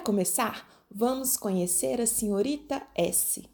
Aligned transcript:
começar, 0.00 0.66
vamos 0.90 1.36
conhecer 1.36 2.00
a 2.00 2.06
senhorita 2.06 2.82
S. 2.94 3.44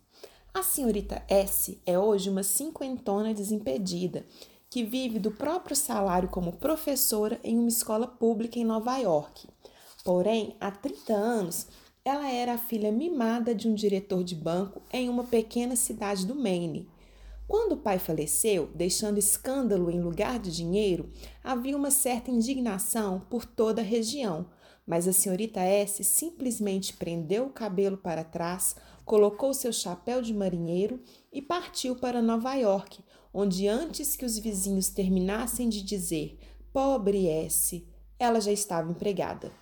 A 0.54 0.62
senhorita 0.62 1.22
S 1.26 1.80
é 1.86 1.98
hoje 1.98 2.30
uma 2.30 2.42
cinquentona 2.42 3.34
desimpedida 3.34 4.24
que 4.70 4.84
vive 4.84 5.18
do 5.18 5.30
próprio 5.30 5.74
salário 5.74 6.28
como 6.28 6.52
professora 6.52 7.40
em 7.42 7.58
uma 7.58 7.68
escola 7.68 8.06
pública 8.06 8.58
em 8.58 8.64
Nova 8.64 8.96
York. 8.98 9.48
Porém, 10.04 10.54
há 10.60 10.70
30 10.70 11.12
anos, 11.12 11.66
ela 12.04 12.30
era 12.30 12.54
a 12.54 12.58
filha 12.58 12.92
mimada 12.92 13.54
de 13.54 13.68
um 13.68 13.74
diretor 13.74 14.22
de 14.22 14.34
banco 14.34 14.82
em 14.92 15.08
uma 15.08 15.24
pequena 15.24 15.76
cidade 15.76 16.26
do 16.26 16.34
Maine. 16.34 16.88
Quando 17.46 17.72
o 17.72 17.78
pai 17.78 17.98
faleceu, 17.98 18.68
deixando 18.74 19.18
escândalo 19.18 19.90
em 19.90 20.02
lugar 20.02 20.38
de 20.38 20.54
dinheiro, 20.54 21.10
havia 21.42 21.76
uma 21.76 21.90
certa 21.90 22.30
indignação 22.30 23.20
por 23.30 23.46
toda 23.46 23.80
a 23.80 23.84
região, 23.84 24.46
mas 24.88 25.06
a 25.06 25.12
senhorita 25.12 25.60
S 25.60 26.02
simplesmente 26.02 26.94
prendeu 26.94 27.44
o 27.44 27.52
cabelo 27.52 27.98
para 27.98 28.24
trás, 28.24 28.74
colocou 29.04 29.52
seu 29.52 29.70
chapéu 29.70 30.22
de 30.22 30.32
marinheiro 30.32 30.98
e 31.30 31.42
partiu 31.42 31.94
para 31.94 32.22
Nova 32.22 32.54
York, 32.54 33.04
onde 33.32 33.68
antes 33.68 34.16
que 34.16 34.24
os 34.24 34.38
vizinhos 34.38 34.88
terminassem 34.88 35.68
de 35.68 35.82
dizer 35.82 36.38
pobre 36.72 37.26
S, 37.26 37.86
ela 38.18 38.40
já 38.40 38.50
estava 38.50 38.90
empregada. 38.90 39.52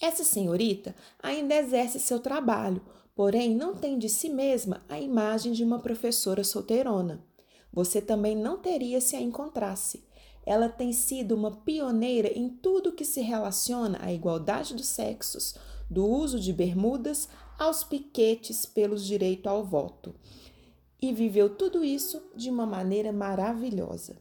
Essa 0.00 0.24
senhorita 0.24 0.96
ainda 1.22 1.54
exerce 1.54 2.00
seu 2.00 2.18
trabalho, 2.18 2.82
porém 3.14 3.54
não 3.54 3.76
tem 3.76 3.96
de 3.96 4.08
si 4.08 4.28
mesma 4.28 4.82
a 4.88 4.98
imagem 4.98 5.52
de 5.52 5.62
uma 5.62 5.78
professora 5.78 6.42
solteirona. 6.42 7.24
Você 7.72 8.00
também 8.00 8.34
não 8.34 8.58
teria 8.58 9.00
se 9.00 9.14
a 9.14 9.20
encontrasse 9.20 10.02
ela 10.44 10.68
tem 10.68 10.92
sido 10.92 11.34
uma 11.34 11.50
pioneira 11.50 12.28
em 12.28 12.48
tudo 12.48 12.92
que 12.92 13.04
se 13.04 13.20
relaciona 13.20 13.98
à 14.02 14.12
igualdade 14.12 14.74
dos 14.74 14.86
sexos, 14.86 15.54
do 15.90 16.06
uso 16.06 16.38
de 16.38 16.52
bermudas 16.52 17.28
aos 17.58 17.82
piquetes 17.84 18.64
pelos 18.64 19.04
direito 19.04 19.48
ao 19.48 19.64
voto. 19.64 20.14
E 21.00 21.12
viveu 21.12 21.50
tudo 21.50 21.84
isso 21.84 22.22
de 22.34 22.50
uma 22.50 22.66
maneira 22.66 23.12
maravilhosa. 23.12 24.16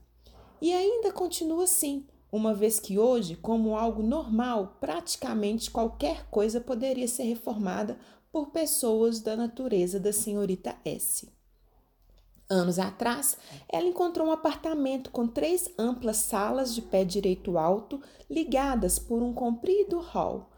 E 0.61 0.73
ainda 0.73 1.11
continua 1.11 1.63
assim, 1.63 2.05
uma 2.31 2.53
vez 2.53 2.79
que 2.79 2.99
hoje, 2.99 3.35
como 3.35 3.75
algo 3.75 4.03
normal, 4.03 4.77
praticamente 4.79 5.71
qualquer 5.71 6.27
coisa 6.29 6.59
poderia 6.59 7.07
ser 7.07 7.23
reformada 7.23 7.97
por 8.31 8.47
pessoas 8.47 9.19
da 9.19 9.35
natureza 9.35 9.99
da 9.99 10.11
senhorita 10.11 10.75
S. 10.83 11.36
Anos 12.49 12.79
atrás, 12.79 13.37
ela 13.67 13.87
encontrou 13.87 14.27
um 14.27 14.31
apartamento 14.31 15.11
com 15.11 15.27
três 15.27 15.69
amplas 15.77 16.15
salas 16.15 16.73
de 16.73 16.81
pé 16.81 17.03
direito 17.03 17.57
alto 17.57 18.01
ligadas 18.29 18.97
por 18.97 19.21
um 19.21 19.33
comprido 19.33 19.99
hall, 19.99 20.49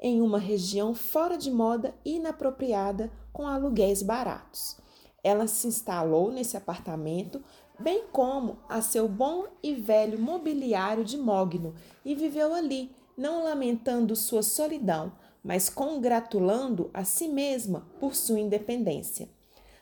em 0.00 0.20
uma 0.20 0.40
região 0.40 0.92
fora 0.92 1.38
de 1.38 1.48
moda 1.48 1.94
e 2.04 2.16
inapropriada 2.16 3.12
com 3.32 3.46
aluguéis 3.46 4.02
baratos. 4.02 4.76
Ela 5.22 5.46
se 5.46 5.68
instalou 5.68 6.32
nesse 6.32 6.56
apartamento, 6.56 7.40
bem 7.78 8.04
como 8.10 8.58
a 8.68 8.82
seu 8.82 9.08
bom 9.08 9.44
e 9.62 9.72
velho 9.72 10.18
mobiliário 10.18 11.04
de 11.04 11.16
mogno, 11.16 11.76
e 12.04 12.12
viveu 12.16 12.54
ali, 12.54 12.90
não 13.16 13.44
lamentando 13.44 14.16
sua 14.16 14.42
solidão, 14.42 15.12
mas 15.44 15.70
congratulando 15.70 16.90
a 16.92 17.04
si 17.04 17.28
mesma 17.28 17.86
por 18.00 18.16
sua 18.16 18.40
independência. 18.40 19.35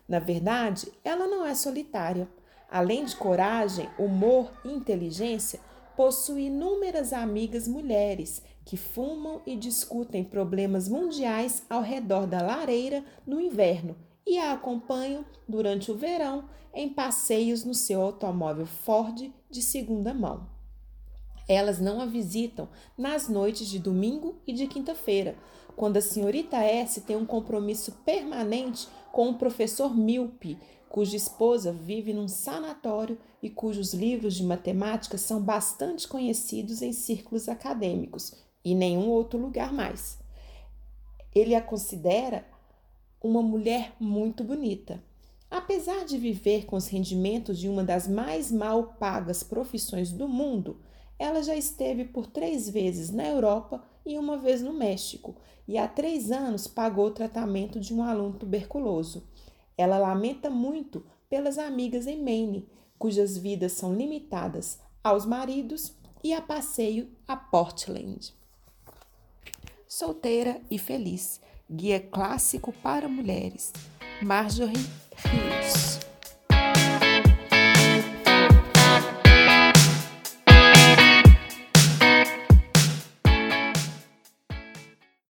Na 0.08 0.18
verdade, 0.18 0.92
ela 1.02 1.26
não 1.26 1.44
é 1.44 1.54
solitária. 1.54 2.28
Além 2.70 3.04
de 3.04 3.16
coragem, 3.16 3.88
humor 3.98 4.50
e 4.64 4.68
inteligência, 4.68 5.60
possui 5.96 6.46
inúmeras 6.46 7.12
amigas 7.12 7.68
mulheres 7.68 8.42
que 8.64 8.76
fumam 8.76 9.42
e 9.46 9.56
discutem 9.56 10.24
problemas 10.24 10.88
mundiais 10.88 11.62
ao 11.68 11.82
redor 11.82 12.26
da 12.26 12.42
lareira 12.42 13.04
no 13.26 13.40
inverno 13.40 13.96
e 14.26 14.38
a 14.38 14.52
acompanham 14.52 15.24
durante 15.46 15.90
o 15.90 15.96
verão 15.96 16.48
em 16.72 16.88
passeios 16.88 17.62
no 17.62 17.74
seu 17.74 18.00
automóvel 18.00 18.66
Ford 18.66 19.30
de 19.50 19.62
segunda 19.62 20.12
mão. 20.12 20.48
Elas 21.46 21.78
não 21.78 22.00
a 22.00 22.06
visitam 22.06 22.68
nas 22.96 23.28
noites 23.28 23.68
de 23.68 23.78
domingo 23.78 24.40
e 24.46 24.52
de 24.52 24.66
quinta-feira, 24.66 25.36
quando 25.76 25.98
a 25.98 26.00
senhorita 26.00 26.56
S 26.56 27.02
tem 27.02 27.16
um 27.16 27.26
compromisso 27.26 27.92
permanente 28.04 28.88
com 29.14 29.28
o 29.28 29.34
professor 29.34 29.96
Milpe, 29.96 30.58
cuja 30.88 31.16
esposa 31.16 31.70
vive 31.70 32.12
num 32.12 32.26
sanatório 32.26 33.16
e 33.40 33.48
cujos 33.48 33.94
livros 33.94 34.34
de 34.34 34.42
matemática 34.42 35.16
são 35.16 35.40
bastante 35.40 36.08
conhecidos 36.08 36.82
em 36.82 36.92
círculos 36.92 37.48
acadêmicos 37.48 38.34
e 38.64 38.74
nenhum 38.74 39.08
outro 39.08 39.38
lugar 39.38 39.72
mais. 39.72 40.18
Ele 41.32 41.54
a 41.54 41.62
considera 41.62 42.44
uma 43.22 43.40
mulher 43.40 43.92
muito 44.00 44.42
bonita. 44.42 45.00
Apesar 45.48 46.04
de 46.04 46.18
viver 46.18 46.66
com 46.66 46.74
os 46.74 46.88
rendimentos 46.88 47.56
de 47.56 47.68
uma 47.68 47.84
das 47.84 48.08
mais 48.08 48.50
mal 48.50 48.96
pagas 48.98 49.44
profissões 49.44 50.10
do 50.10 50.26
mundo, 50.26 50.80
ela 51.18 51.42
já 51.42 51.54
esteve 51.54 52.04
por 52.04 52.26
três 52.26 52.68
vezes 52.68 53.10
na 53.10 53.26
Europa 53.26 53.84
e 54.04 54.18
uma 54.18 54.36
vez 54.36 54.62
no 54.62 54.72
México, 54.72 55.36
e 55.66 55.78
há 55.78 55.88
três 55.88 56.30
anos 56.30 56.66
pagou 56.66 57.06
o 57.06 57.12
tratamento 57.12 57.80
de 57.80 57.94
um 57.94 58.02
aluno 58.02 58.34
tuberculoso. 58.34 59.26
Ela 59.76 59.98
lamenta 59.98 60.50
muito 60.50 61.04
pelas 61.28 61.58
amigas 61.58 62.06
em 62.06 62.22
Maine, 62.22 62.68
cujas 62.98 63.36
vidas 63.36 63.72
são 63.72 63.94
limitadas 63.94 64.78
aos 65.02 65.24
maridos 65.24 65.94
e 66.22 66.32
a 66.32 66.40
passeio 66.40 67.10
a 67.26 67.36
Portland. 67.36 68.32
Solteira 69.86 70.60
e 70.70 70.78
feliz, 70.78 71.40
guia 71.70 72.00
clássico 72.00 72.72
para 72.72 73.08
mulheres. 73.08 73.72
Marjorie 74.22 74.86
Rios. 75.16 76.13